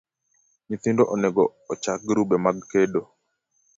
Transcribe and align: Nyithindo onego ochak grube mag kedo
Nyithindo 0.67 1.03
onego 1.13 1.43
ochak 1.71 1.99
grube 2.07 2.35
mag 2.45 2.57
kedo 2.71 3.01